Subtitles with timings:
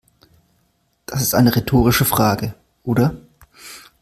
[1.05, 3.15] Das ist eine rhetorische Frage, oder?